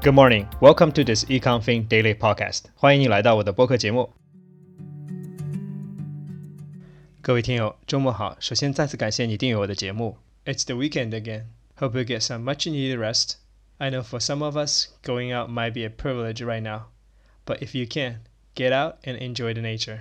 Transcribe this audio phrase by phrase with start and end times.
[0.00, 2.64] Good morning, welcome to this EconFin Daily Podcast。
[2.74, 4.12] 欢迎你来到我的播客节目。
[7.22, 8.36] 各位听友，周末好！
[8.38, 10.18] 首先再次感谢你订阅我的节目。
[10.44, 11.44] It's the weekend again.
[11.78, 13.36] Hope you get some much needed rest.
[13.78, 16.88] I know for some of us, going out might be a privilege right now,
[17.46, 18.20] but if you can,
[18.54, 20.00] get out and enjoy the nature.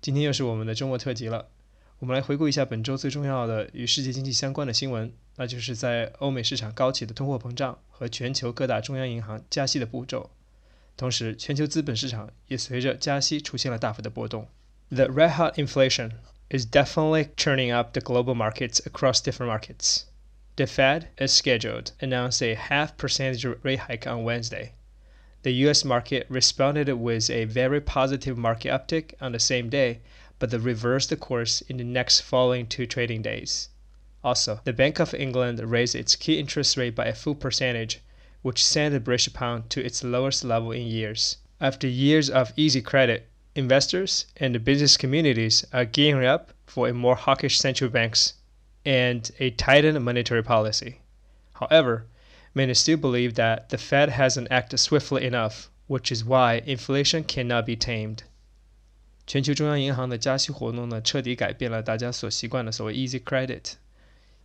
[0.00, 1.48] 今天又是我们的周末特辑了。
[1.98, 10.30] 我们来回顾一下本周最重要的与世界经济相关的新闻，那就是在欧美市场高企的通货膨胀和全球各大中央银行加息的步骤。
[10.96, 14.48] 同时，全球资本市场也随着加息出现了大幅的波动。
[14.90, 16.12] The red hot inflation
[16.48, 20.04] is definitely churning up the global markets across different markets.
[20.56, 24.72] The Fed, as scheduled, announced a half percentage rate hike on Wednesday.
[25.42, 30.00] The US market responded with a very positive market uptick on the same day,
[30.39, 33.69] but the reversed the course in the next following two trading days.
[34.23, 38.01] Also, the Bank of England raised its key interest rate by a full percentage,
[38.41, 41.37] which sent the British pound to its lowest level in years.
[41.61, 46.93] After years of easy credit, investors and the business communities are gearing up for a
[46.93, 48.33] more hawkish central banks
[48.83, 50.99] and a tightened monetary policy.
[51.53, 52.07] However,
[52.53, 57.65] many still believe that the Fed hasn't acted swiftly enough, which is why inflation cannot
[57.65, 58.23] be tamed.
[59.27, 63.73] 全球中央银行的加息活动呢，彻底改变了大家所习惯的所谓 easy credit。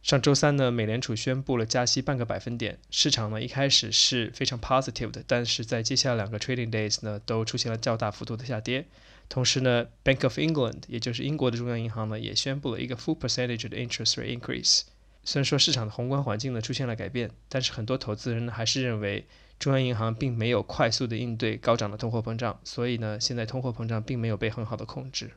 [0.03, 8.87] 上周三呢，美联储宣布了加息半个百分点，市场呢一开始是非常 positive 的，但是在接下来两个 trading days 呢，都出现了较大幅度的下跌。
[9.28, 14.84] 同时呢，Bank of England，也就是英国的中央银行呢，也宣布了一个 full percentage 的 interest rate increase。
[15.22, 19.27] 虽然说市场的宏观环境呢出现了改变，但是很多投资人呢还是认为
[19.59, 25.31] 中央银行并没有快速的应对高涨的通货膨胀，所以呢，现在通货膨胀并没有被很好的控制。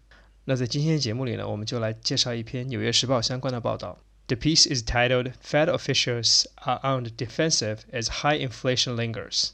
[0.45, 3.99] 那在今天的节目里呢，我们就来介绍一篇《纽约时报》相关的报道。
[4.27, 9.51] The piece is titled "Fed Officials Are on the Defensive as High Inflation Lingers."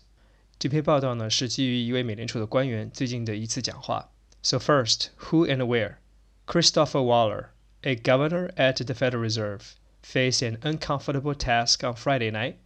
[0.58, 4.10] 这篇报道呢是基于一位美联储的官员最近的一次讲话。
[4.42, 5.96] So first, who and where?
[6.46, 7.46] Christopher Waller,
[7.82, 12.56] a governor at the Federal Reserve, faced an uncomfortable task on Friday night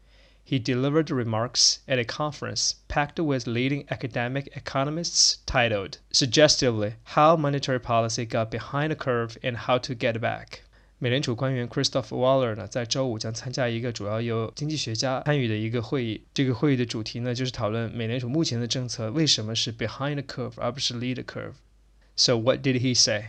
[0.45, 7.79] he delivered remarks at a conference packed with leading academic economists titled, suggestively, How Monetary
[7.79, 10.63] Policy Got Behind the Curve and How to Get Back.
[11.01, 16.25] 美联储官员 Christopher Waller 呢，在周五将参加一个主要由经济学家参与的一个会议。
[16.35, 23.27] 这个会议的主题呢，就是讨论美联储目前的政策为什么是 behind the curve 而不是 lead the curve。So what did he say?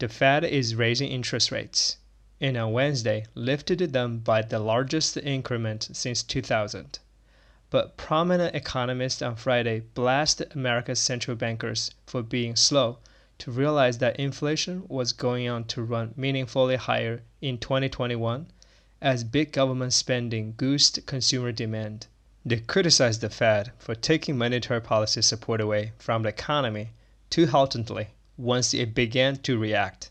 [0.00, 1.94] The Fed is raising interest rates
[2.39, 6.99] and on Wednesday lifted them by the largest increment since 2000.
[7.69, 12.99] But prominent economists on Friday blasted America's central bankers for being slow
[13.39, 18.47] to realize that inflation was going on to run meaningfully higher in 2021
[19.01, 22.07] as big government spending goosed consumer demand.
[22.45, 26.91] They criticized the Fed for taking monetary policy support away from the economy
[27.29, 30.09] too haltingly once it began to react.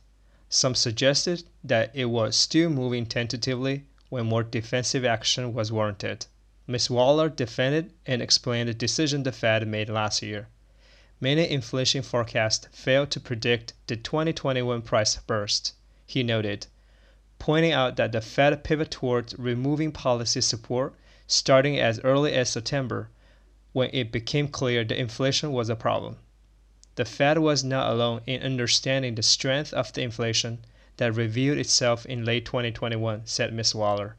[0.48, 6.26] Some suggested that it was still moving tentatively when more defensive action was warranted.
[6.68, 6.88] Ms.
[6.88, 10.46] Waller defended and explained the decision the Fed made last year.
[11.20, 15.72] Many inflation forecasts failed to predict the 2021 price burst,
[16.06, 16.68] he noted,
[17.40, 20.94] pointing out that the Fed pivoted towards removing policy support
[21.26, 23.10] starting as early as September
[23.72, 26.18] when it became clear that inflation was a problem.
[26.96, 30.64] The Fed was not alone in understanding the strength of the inflation
[30.96, 33.74] that revealed itself in late 2021, said Ms.
[33.74, 34.16] Waller,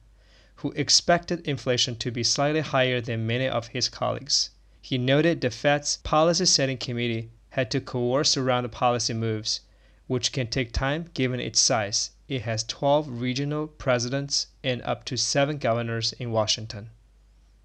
[0.57, 4.51] who expected inflation to be slightly higher than many of his colleagues.
[4.79, 9.61] He noted the Fed's policy setting committee had to coerce around the policy moves,
[10.05, 12.11] which can take time given its size.
[12.27, 16.91] It has 12 regional presidents and up to 7 governors in Washington.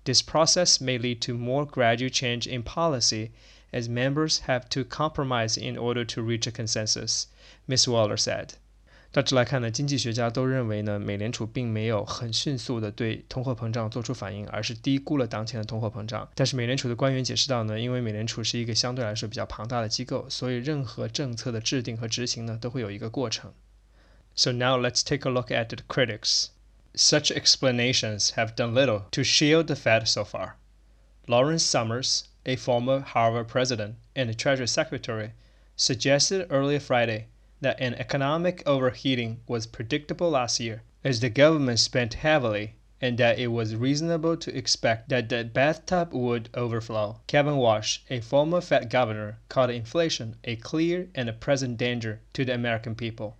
[0.04, 3.30] This process may lead to more gradual change in policy
[3.72, 7.25] as members have to compromise in order to reach a consensus,
[7.67, 7.88] Ms.
[7.88, 8.51] Waller said.
[9.11, 16.29] 大致来看呢，经济学家都认为呢，美联储并没有很迅速的对通货膨胀做出反应，而是低估了当前的通货膨胀。
[16.35, 23.53] 但是美联储的官员解释到呢，因为美联储是一个相对来说比较庞大的机构，所以任何政策的制定和执行呢，都会有一个过程。
[24.35, 26.47] So now let's take a look at the critics.
[26.93, 30.55] Such explanations have done little to shield the Fed so far.
[31.28, 35.30] Lawrence Summers, a former Harvard president and Treasury Secretary,
[35.77, 37.28] suggested earlier Friday
[37.60, 43.39] that an economic overheating was predictable last year as the government spent heavily and that
[43.39, 47.21] it was reasonable to expect that the bathtub would overflow.
[47.28, 52.44] Kevin Warsh, a former Fed governor, called inflation a clear and a present danger to
[52.44, 53.36] the American people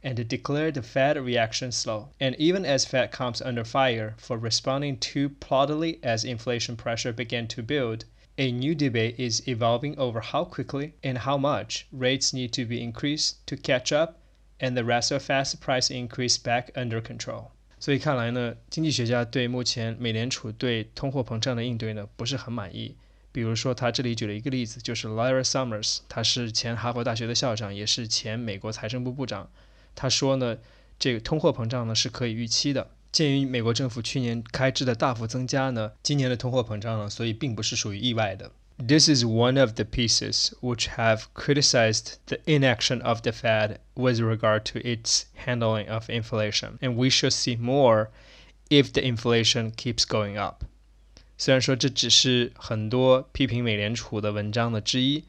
[0.00, 2.10] and declared the Fed reaction slow.
[2.20, 7.48] And even as Fed comes under fire for responding too ploddily as inflation pressure began
[7.48, 8.04] to build,
[8.36, 12.76] a new debate is evolving over how quickly and how much rates need to be
[12.76, 14.16] increased to catch up
[14.58, 17.50] and the razor-fast price increase back under control.
[17.78, 22.96] 所以看来呢，经济学家对目前美联储对通货膨胀的应对呢不是很满意。
[23.30, 29.50] 比如说，他这里举了一个例子，就是 Larry Summers，他是前哈佛大学的校长，也是前美国财政部部长。
[29.96, 30.58] 他说呢，
[31.00, 38.51] 这个通货膨胀呢是可以预期的，鉴于美国政府去年开支的大幅增加呢，今年的通货膨胀呢，所以并不是属于意外的。
[38.77, 44.63] This is one of the pieces which have criticized the inaction of the Fed with regard
[44.71, 48.07] to its handling of inflation, and we should see more
[48.69, 50.63] if the inflation keeps going up.
[51.37, 55.25] 虽然说这只是很多批评美联储的文章的之一，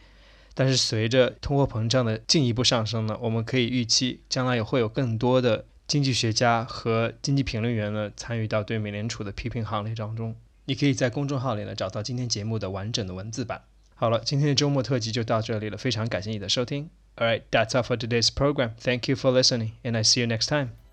[0.55, 10.36] 但是随着通货膨胀的进一步上升呢，我们可以预期将来也会有更多的 经济学家和经济评论员呢参与到对美联储的批评行列当中。
[10.66, 13.62] 你可以在公众号里呢找到今天节目的完整的文字版。
[13.94, 16.90] 好了，今天的周末特辑就到这里了，非常感谢你的收听。
[17.16, 18.72] All right, that's all for today's program.
[18.78, 20.85] Thank you for listening, and I see you next time.